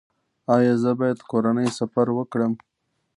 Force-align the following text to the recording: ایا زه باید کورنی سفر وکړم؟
ایا 0.55 0.73
زه 0.83 0.91
باید 0.99 1.19
کورنی 1.29 1.67
سفر 1.79 2.07
وکړم؟ 2.13 2.53